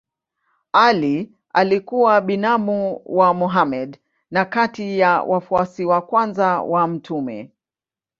Ali 0.73 1.31
alikuwa 1.53 2.21
binamu 2.21 3.01
wa 3.05 3.33
Mohammed 3.33 3.99
na 4.31 4.45
kati 4.45 4.99
ya 4.99 5.21
wafuasi 5.23 5.85
wa 5.85 6.01
kwanza 6.01 6.61
wa 6.61 6.87
mtume. 6.87 7.51